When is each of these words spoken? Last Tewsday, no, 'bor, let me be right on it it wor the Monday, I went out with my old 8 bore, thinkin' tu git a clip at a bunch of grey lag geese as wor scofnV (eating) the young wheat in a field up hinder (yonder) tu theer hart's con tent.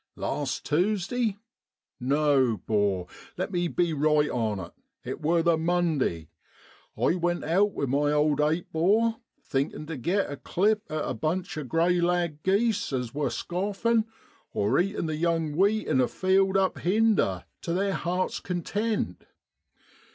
Last 0.15 0.65
Tewsday, 0.65 1.37
no, 1.99 2.57
'bor, 2.57 3.05
let 3.37 3.51
me 3.51 3.67
be 3.67 3.93
right 3.93 4.31
on 4.31 4.59
it 4.59 4.71
it 5.03 5.21
wor 5.21 5.43
the 5.43 5.57
Monday, 5.59 6.27
I 6.97 7.13
went 7.13 7.43
out 7.43 7.73
with 7.73 7.89
my 7.89 8.11
old 8.11 8.41
8 8.41 8.71
bore, 8.71 9.17
thinkin' 9.43 9.85
tu 9.85 9.97
git 9.97 10.27
a 10.27 10.37
clip 10.37 10.87
at 10.91 11.07
a 11.07 11.13
bunch 11.13 11.55
of 11.57 11.69
grey 11.69 12.01
lag 12.01 12.41
geese 12.41 12.91
as 12.91 13.13
wor 13.13 13.27
scofnV 13.27 14.03
(eating) 14.81 15.05
the 15.05 15.15
young 15.15 15.55
wheat 15.55 15.85
in 15.85 16.01
a 16.01 16.07
field 16.07 16.57
up 16.57 16.79
hinder 16.79 17.23
(yonder) 17.23 17.45
tu 17.61 17.75
theer 17.75 17.93
hart's 17.93 18.39
con 18.39 18.63
tent. 18.63 19.23